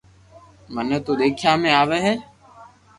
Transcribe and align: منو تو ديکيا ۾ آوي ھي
منو 0.73 0.97
تو 1.05 1.11
ديکيا 1.19 1.53
۾ 1.63 1.69
آوي 1.81 1.99
ھي 2.05 2.15